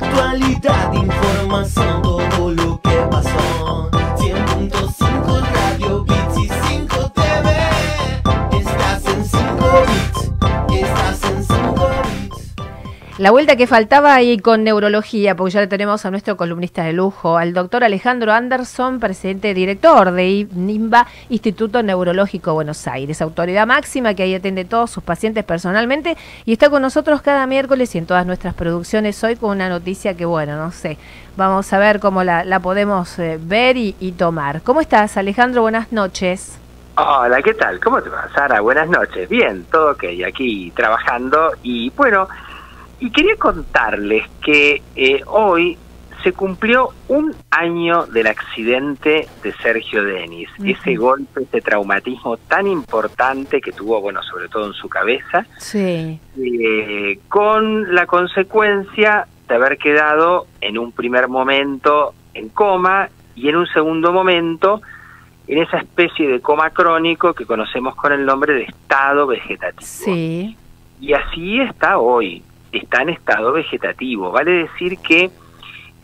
[0.00, 3.53] Actualidad, información, todo lo que pasó.
[13.16, 16.92] La vuelta que faltaba ahí con neurología, porque ya le tenemos a nuestro columnista de
[16.92, 24.14] lujo, al doctor Alejandro Anderson, presidente director de NIMBA, Instituto Neurológico Buenos Aires, autoridad máxima
[24.14, 28.06] que ahí atiende todos sus pacientes personalmente y está con nosotros cada miércoles y en
[28.06, 30.98] todas nuestras producciones hoy con una noticia que, bueno, no sé,
[31.36, 34.62] vamos a ver cómo la, la podemos eh, ver y, y tomar.
[34.62, 35.62] ¿Cómo estás, Alejandro?
[35.62, 36.58] Buenas noches.
[36.96, 37.80] Hola, ¿qué tal?
[37.80, 38.60] ¿Cómo te va, Sara?
[38.60, 39.28] Buenas noches.
[39.28, 41.50] Bien, todo ok, aquí trabajando.
[41.64, 42.28] Y bueno,
[43.00, 45.76] y quería contarles que eh, hoy
[46.22, 50.68] se cumplió un año del accidente de Sergio Denis, Ujú.
[50.70, 56.18] ese golpe, ese traumatismo tan importante que tuvo, bueno, sobre todo en su cabeza, Sí.
[56.38, 63.56] eh, con la consecuencia de haber quedado en un primer momento en coma y en
[63.56, 64.80] un segundo momento
[65.46, 69.82] en esa especie de coma crónico que conocemos con el nombre de estado vegetativo.
[69.86, 70.56] Sí.
[71.02, 72.42] Y así está hoy,
[72.78, 74.30] está en estado vegetativo.
[74.30, 75.30] Vale decir que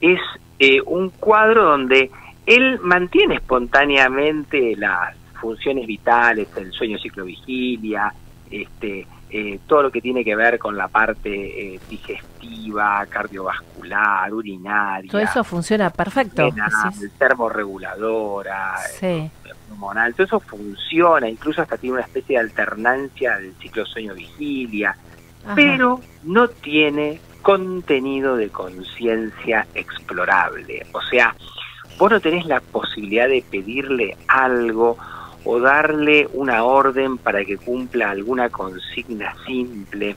[0.00, 0.20] es
[0.58, 2.10] eh, un cuadro donde
[2.46, 8.12] él mantiene espontáneamente las funciones vitales, el sueño ciclo vigilia,
[8.50, 15.10] este, eh, todo lo que tiene que ver con la parte eh, digestiva, cardiovascular, urinaria,
[15.10, 16.48] Todo eso funciona perfecto.
[16.50, 17.10] renal, decís.
[17.18, 19.30] termorreguladora, Sí.
[19.70, 24.96] hormonal, todo eso funciona, incluso hasta tiene una especie de alternancia del ciclo sueño-vigilia,
[25.46, 25.54] Ajá.
[25.54, 30.84] pero no tiene contenido de conciencia explorable.
[30.92, 31.34] O sea,
[31.98, 34.98] vos no tenés la posibilidad de pedirle algo
[35.44, 40.16] o darle una orden para que cumpla alguna consigna simple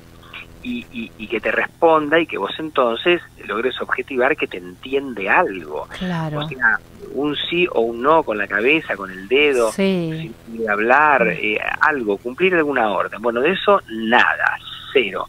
[0.63, 5.29] y, y- y que te responda y que vos entonces logres objetivar que te entiende
[5.29, 5.87] algo.
[5.97, 6.39] Claro.
[6.39, 6.79] O sea,
[7.13, 10.33] un sí o un no con la cabeza, con el dedo, Sí.
[10.51, 13.21] sin hablar, eh, algo, cumplir alguna orden.
[13.21, 14.57] Bueno, de eso nada,
[14.93, 15.27] cero.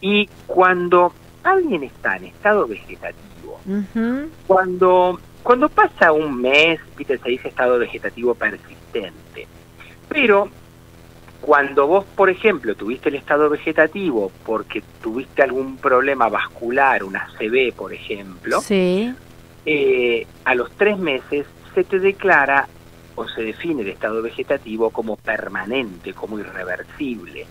[0.00, 3.60] Y cuando alguien está en estado vegetativo,
[4.46, 9.46] cuando, cuando pasa un mes, viste, se dice estado vegetativo persistente,
[10.08, 10.48] pero
[11.40, 17.72] cuando vos, por ejemplo, tuviste el estado vegetativo porque tuviste algún problema vascular, una CB,
[17.74, 19.12] por ejemplo, Sí.
[19.64, 22.68] eh, a los tres meses se te declara
[23.16, 27.46] o se define el estado vegetativo como permanente, como irreversible.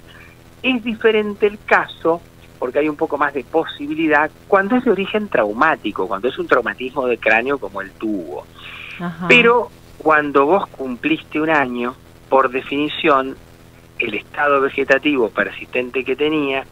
[0.66, 2.22] Es diferente el caso
[2.58, 6.48] porque hay un poco más de posibilidad cuando es de origen traumático, cuando es un
[6.48, 7.92] traumatismo de cráneo como el.
[9.00, 9.28] Ajá.
[9.28, 11.96] Pero cuando vos cumpliste un año,
[12.30, 13.36] por definición,
[14.00, 16.66] el estado vegetativo persistente que tenía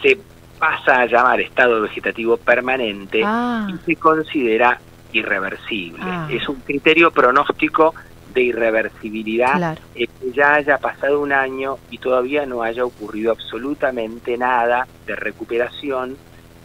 [0.00, 0.18] se
[0.58, 4.78] pasa a llamar estado vegetativo permanente Ah, y se considera
[5.12, 5.98] irreversible.
[6.00, 6.28] Ah.
[6.30, 7.94] Es un criterio pronóstico
[8.34, 9.80] de irreversibilidad claro.
[9.94, 15.14] eh, que ya haya pasado un año y todavía no haya ocurrido absolutamente nada de
[15.16, 16.16] recuperación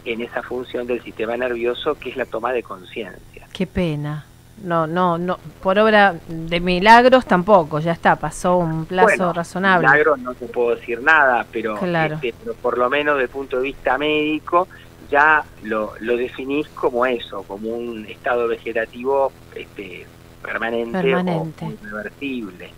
[0.06, 3.47] en esa función del sistema nervioso que es la toma de conciencia.
[3.53, 4.25] Qué pena.
[4.63, 5.38] No, no, no.
[5.62, 7.80] Por obra de milagros tampoco.
[7.80, 8.16] Ya está.
[8.18, 9.88] Pasó un plazo Bueno, razonable.
[9.88, 12.16] Milagros no te puedo decir nada, pero, Claro.
[12.16, 14.68] este, pero por lo menos desde el punto de vista médico
[15.09, 20.06] ya lo, lo definís como eso, como un estado vegetativo este,
[20.41, 21.66] permanente, Permanente.
[21.66, 22.72] o irreversible.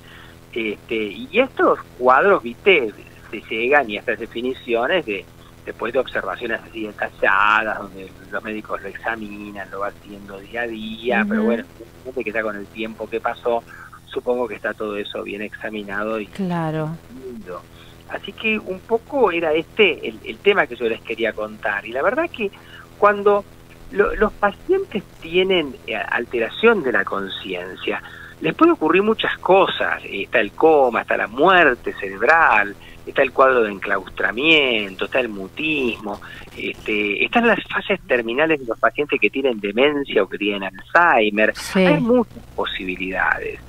[0.54, 2.92] Este, y estos cuadros, viste,
[3.32, 5.26] se llegan y estas definiciones de
[5.66, 10.68] después de observaciones así detalladas, donde los médicos lo examinan, lo van haciendo día a
[10.68, 11.64] día, pero bueno,
[12.04, 13.64] gente que ya con el tiempo que pasó,
[14.08, 16.98] supongo que está todo eso bien examinado y Claro.
[17.24, 17.62] lindo.
[18.10, 21.86] Así que un poco era este el, el tema que yo les quería contar.
[21.86, 22.52] Y la verdad que
[22.98, 23.46] cuando
[23.92, 28.02] lo- los pacientes tienen eh, alteración de la conciencia,
[28.42, 30.04] les puede ocurrir muchas cosas.
[30.06, 32.76] Eh, Está el coma, está la muerte cerebral,
[33.06, 36.22] está el cuadro de enclaustramiento, está el mutismo,
[36.58, 41.54] este, están las fases terminales de los pacientes que tienen demencia o que tienen Alzheimer.
[41.56, 41.80] Sí.
[41.86, 43.60] Hay muchas posibilidades.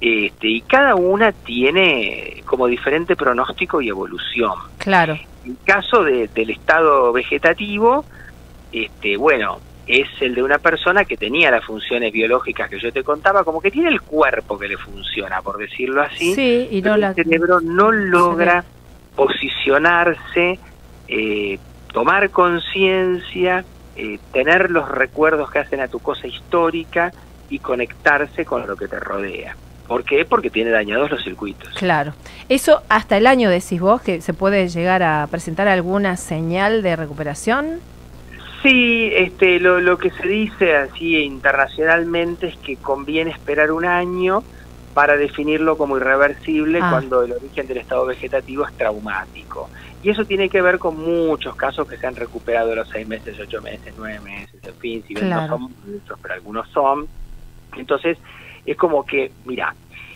[0.00, 4.52] Este, y cada una tiene como diferente pronóstico y evolución.
[4.78, 5.18] Claro.
[5.46, 8.04] El caso de- del estado vegetativo,
[8.74, 13.02] este, bueno, es el de una persona que tenía las funciones biológicas que yo te
[13.04, 16.94] contaba, como que tiene el cuerpo que le funciona, por decirlo así, Sí, y pero
[16.94, 17.08] no la.
[17.08, 18.64] el cerebro no logra
[19.14, 20.58] posicionarse,
[21.08, 21.58] eh,
[21.92, 23.64] tomar conciencia,
[23.96, 27.12] eh, tener los recuerdos que hacen a tu cosa histórica
[27.50, 29.56] y conectarse con lo que te rodea.
[29.86, 30.24] ¿Por qué?
[30.24, 31.68] Porque tiene dañados los circuitos.
[31.74, 32.14] Claro.
[32.48, 36.96] Eso hasta el año decís vos que se puede llegar a presentar alguna señal de
[36.96, 37.80] recuperación.
[38.64, 44.42] Sí, este, lo, lo que se dice así internacionalmente es que conviene esperar un año
[44.94, 46.88] para definirlo como irreversible Ah.
[46.90, 49.68] cuando el origen del estado vegetativo es traumático.
[50.02, 53.06] Y eso tiene que ver con muchos casos que se han recuperado a los seis
[53.06, 55.42] meses, ocho meses, nueve meses, en fin, si bien Claro.
[55.42, 57.06] no son muchos, pero algunos son.
[57.76, 58.16] Entonces,
[58.64, 59.74] es como que, mira,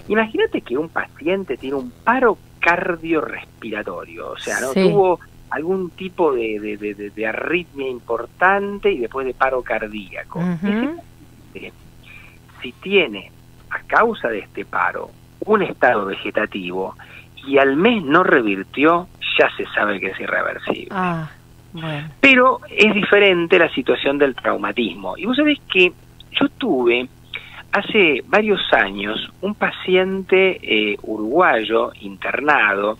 [0.08, 4.72] imagínate que un paciente tiene un paro cardiorrespiratorio, o sea, ¿no?
[4.72, 4.82] Sí.
[4.88, 10.40] Tuvo algún tipo de, de- de- arritmia importante y después de paro cardíaco.
[11.54, 11.72] Ese
[12.62, 13.30] si tiene
[13.70, 15.10] a causa de este paro
[15.46, 16.96] un estado vegetativo
[17.46, 19.08] y al mes no revirtió,
[19.38, 20.88] ya se sabe que es irreversible.
[20.90, 21.30] Ah,
[21.72, 22.08] bueno.
[22.20, 25.16] Pero es diferente la situación del traumatismo.
[25.16, 25.92] Y vos sabés que
[26.32, 27.08] yo tuve
[27.72, 32.98] hace varios años un paciente eh, uruguayo internado.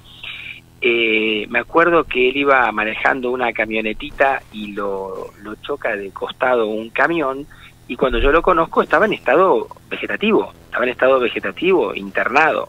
[0.81, 6.67] Eh, me acuerdo que él iba manejando una camionetita y lo, lo choca de costado
[6.67, 7.47] un camión
[7.89, 12.69] y cuando yo lo conozco estaba en estado vegetativo, estaba en estado vegetativo, internado.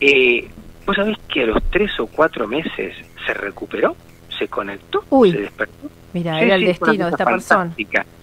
[0.00, 0.48] Eh,
[0.86, 3.94] Vos sabés que a los tres o cuatro meses se recuperó,
[4.36, 5.30] se conectó, Uy.
[5.30, 5.88] se despertó.
[6.12, 7.72] Mira, Sí, era el sí, destino de esta persona.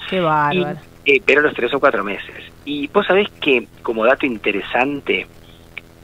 [0.09, 0.79] Qué bárbaro.
[1.05, 2.35] Eh, pero a los tres o cuatro meses.
[2.65, 5.25] Y vos sabés que, como dato interesante,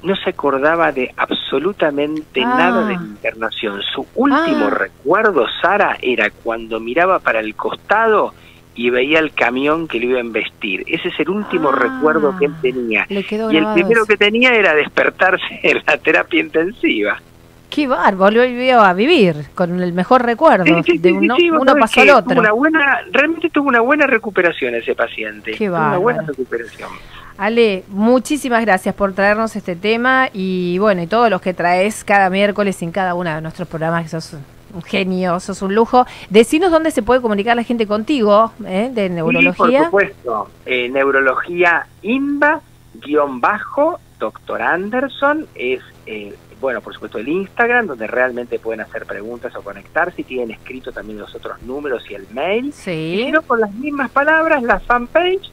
[0.04, 2.56] no se acordaba de absolutamente Ah.
[2.58, 3.82] nada de la internación.
[3.94, 4.70] Su último Ah.
[4.70, 8.34] recuerdo, Sara, era cuando miraba para el costado
[8.76, 10.84] y veía el camión que lo iba a embestir.
[10.88, 11.76] Ese es el último Ah.
[11.80, 13.06] recuerdo que él tenía.
[13.10, 17.22] Le Y el primero que tenía era despertarse en la terapia intensiva.
[17.70, 20.64] Qué bárbaro, volvió a vivir con el mejor recuerdo.
[20.66, 22.30] Sí, sí, de uno sí, uno pasó al otro.
[22.30, 25.54] tuvo Una buena, realmente tuvo una buena recuperación ese paciente.
[25.54, 26.90] Qué Tuvo una buena recuperación.
[27.38, 32.30] Ale, muchísimas gracias por traernos este tema y bueno, y todos los que traes cada
[32.30, 34.36] miércoles en cada uno de nuestros programas, que sos
[34.74, 36.06] un genio, sos un lujo.
[36.30, 38.90] Decinos dónde se puede comunicar la gente contigo, ¿eh?
[38.94, 39.86] de Y por neurología.
[39.86, 42.62] supuesto, eh, neurología INVA,
[42.94, 49.06] guion bajo, doctor Anderson, es, eh, bueno, por supuesto el Instagram, donde realmente pueden hacer
[49.06, 52.68] preguntas o conectarse, y tienen escrito también los otros números y el mail.
[52.68, 55.52] Y Sí, si no, con las mismas palabras, la fanpage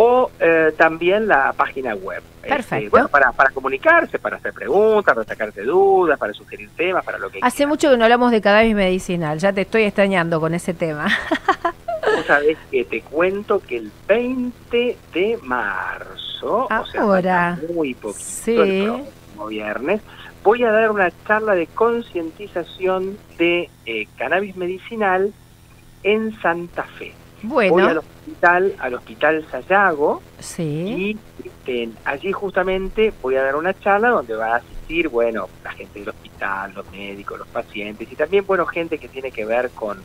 [0.00, 2.22] o eh, también la página web.
[2.42, 2.90] Este, Perfecto.
[2.90, 7.28] bueno, para, para comunicarse, para hacer preguntas, para sacarte dudas, para sugerir temas, para lo
[7.30, 7.68] que hace quieras.
[7.68, 11.08] mucho que no hablamos de cannabis medicinal, ya te estoy extrañando con ese tema.
[12.16, 16.86] Vos sabés que te cuento que el 20 de marzo, o
[17.20, 18.54] sea, muy poquito, Sí.
[18.56, 20.00] el próximo viernes,
[20.44, 25.32] voy a dar una charla de concientización de eh, cannabis medicinal
[26.04, 27.12] en Santa Fe.
[27.42, 33.56] Voy al Bueno, hospital, al hospital Sayago, sí, y este, allí justamente voy a dar
[33.56, 38.10] una charla donde va a asistir, bueno, la gente del hospital, los médicos, los pacientes
[38.10, 39.98] y también, bueno, gente que tiene que ver con,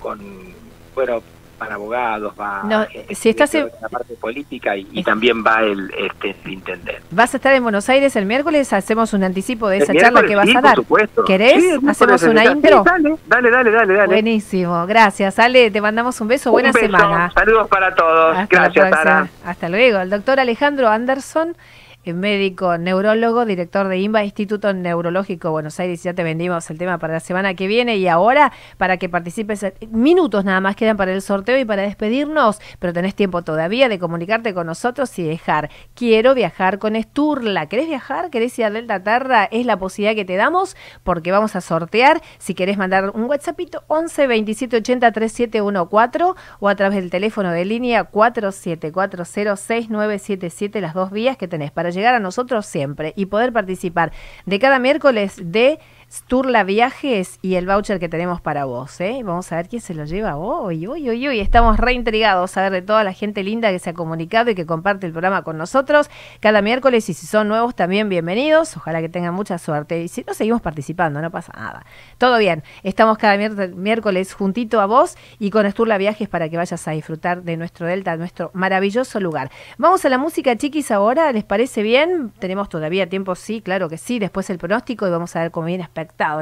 [0.00, 0.18] con
[0.94, 1.22] bueno,
[1.62, 5.62] van abogados, va No, que si estás en- la parte política y, y también va
[5.62, 7.00] el, este, el intendente.
[7.10, 10.34] vas a estar en Buenos Aires el miércoles, hacemos un anticipo de esa charla que
[10.34, 10.74] vas sí, a por dar.
[10.76, 11.24] supuesto.
[11.24, 11.62] ¿Querés?
[11.62, 12.84] Sí, ¿Hacemos una el- sí, intro?
[12.84, 14.06] dale, dale, dale, dale.
[14.06, 17.30] Buenísimo, gracias Ale, te mandamos un beso, Un buena beso, semana.
[17.34, 18.36] Saludos para todos.
[18.36, 18.90] Hasta Gracias.
[18.90, 19.28] Sara.
[19.44, 19.98] Hasta luego.
[20.00, 21.54] El doctor Alejandro Anderson, eh,
[22.04, 26.02] médico neurólogo, director de INVA, Instituto Neurológico Buenos Aires.
[26.02, 29.62] Ya te vendimos el tema para la semana que viene y ahora para que participes.
[29.62, 33.88] eh, Minutos nada más quedan para el sorteo y para despedirnos, pero tenés tiempo todavía
[33.88, 35.70] de comunicarte con nosotros y dejar.
[35.94, 37.66] Quiero viajar con Esturla.
[37.66, 38.30] ¿Querés viajar?
[38.30, 39.44] ¿Querés ir a Delta Terra?
[39.44, 42.20] Es la posibilidad que te damos porque vamos a sortear.
[42.38, 46.24] Si querés mandar un WhatsAppito 11 27 80 3714
[46.58, 52.14] o a través del teléfono de línea 47406977 las dos vías que tenés para llegar
[52.14, 54.12] a nosotros siempre y poder participar
[54.46, 55.78] de cada miércoles de
[56.12, 59.00] Sturla Viajes y el voucher que tenemos para vos.
[59.00, 59.22] ¿eh?
[59.24, 60.86] Vamos a ver quién se lo lleva hoy.
[60.86, 61.40] Uy, uy, uy.
[61.40, 64.66] Estamos reintrigados a ver de toda la gente linda que se ha comunicado y que
[64.66, 67.08] comparte el programa con nosotros cada miércoles.
[67.08, 68.76] Y si son nuevos, también bienvenidos.
[68.76, 70.02] Ojalá que tengan mucha suerte.
[70.02, 71.86] Y si no, seguimos participando, no pasa nada.
[72.18, 72.62] Todo bien.
[72.82, 73.38] Estamos cada
[73.68, 77.86] miércoles juntito a vos y con Sturla Viajes para que vayas a disfrutar de nuestro
[77.86, 79.50] Delta, nuestro maravilloso lugar.
[79.78, 81.32] Vamos a la música, chiquis, ahora.
[81.32, 82.34] ¿Les parece bien?
[82.38, 84.18] Tenemos todavía tiempo, sí, claro que sí.
[84.18, 85.84] Después el pronóstico y vamos a ver cómo viene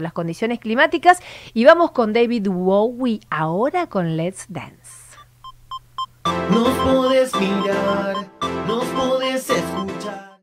[0.00, 1.20] las condiciones climáticas.
[1.54, 5.00] Y vamos con David Bowie ahora con Let's Dance.
[6.50, 6.68] Nos
[7.40, 8.16] mirar,
[8.66, 8.84] nos
[9.50, 10.09] escuchar.